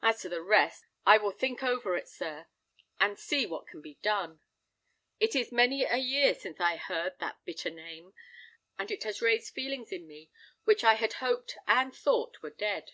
[0.00, 2.46] As to the rest, I will think over it, sir,
[2.98, 4.40] and see what can be done.
[5.20, 8.14] It is many a year since I heard that bitter name,
[8.78, 10.30] and it has raised feelings in me
[10.64, 12.92] which I had hoped and thought were dead.